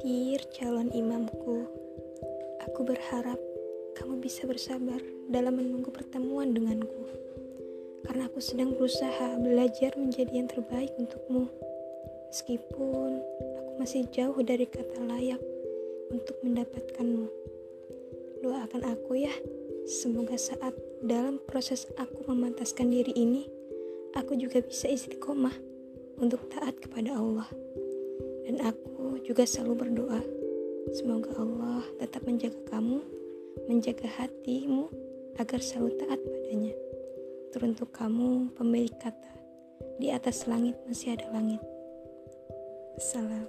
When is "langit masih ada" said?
40.50-41.30